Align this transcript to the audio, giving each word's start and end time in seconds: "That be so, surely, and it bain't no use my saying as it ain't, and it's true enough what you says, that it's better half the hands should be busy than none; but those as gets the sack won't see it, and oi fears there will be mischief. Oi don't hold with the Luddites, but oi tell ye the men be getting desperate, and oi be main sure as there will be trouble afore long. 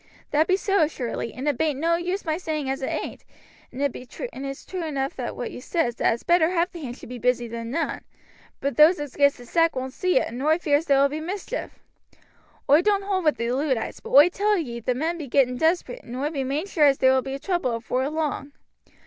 "That 0.31 0.47
be 0.47 0.57
so, 0.57 0.87
surely, 0.87 1.31
and 1.31 1.47
it 1.47 1.59
bain't 1.59 1.79
no 1.79 1.95
use 1.95 2.25
my 2.25 2.35
saying 2.37 2.67
as 2.71 2.81
it 2.81 2.87
ain't, 2.87 3.23
and 3.71 3.83
it's 4.45 4.65
true 4.65 4.83
enough 4.83 5.19
what 5.19 5.51
you 5.51 5.61
says, 5.61 5.93
that 5.97 6.11
it's 6.15 6.23
better 6.23 6.49
half 6.49 6.71
the 6.71 6.79
hands 6.81 6.97
should 6.97 7.09
be 7.09 7.19
busy 7.19 7.47
than 7.47 7.69
none; 7.69 8.01
but 8.61 8.77
those 8.77 8.99
as 8.99 9.15
gets 9.15 9.37
the 9.37 9.45
sack 9.45 9.75
won't 9.75 9.93
see 9.93 10.17
it, 10.17 10.27
and 10.27 10.41
oi 10.41 10.57
fears 10.57 10.85
there 10.85 10.99
will 11.03 11.09
be 11.09 11.19
mischief. 11.21 11.77
Oi 12.67 12.81
don't 12.81 13.03
hold 13.03 13.25
with 13.25 13.37
the 13.37 13.51
Luddites, 13.51 13.99
but 13.99 14.09
oi 14.09 14.29
tell 14.29 14.57
ye 14.57 14.79
the 14.79 14.95
men 14.95 15.19
be 15.19 15.27
getting 15.27 15.55
desperate, 15.55 16.01
and 16.03 16.15
oi 16.15 16.31
be 16.31 16.43
main 16.43 16.65
sure 16.65 16.85
as 16.87 16.97
there 16.97 17.13
will 17.13 17.21
be 17.21 17.37
trouble 17.37 17.75
afore 17.75 18.09
long. 18.09 18.53